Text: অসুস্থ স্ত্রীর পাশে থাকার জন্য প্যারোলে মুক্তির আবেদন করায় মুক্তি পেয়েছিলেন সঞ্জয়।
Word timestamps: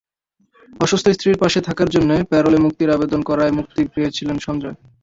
অসুস্থ 0.79 1.05
স্ত্রীর 1.09 1.37
পাশে 1.37 1.59
থাকার 1.61 1.89
জন্য 1.89 2.09
প্যারোলে 2.29 2.57
মুক্তির 2.57 2.89
আবেদন 2.89 3.21
করায় 3.23 3.55
মুক্তি 3.57 3.81
পেয়েছিলেন 3.93 4.37
সঞ্জয়। 4.39 4.77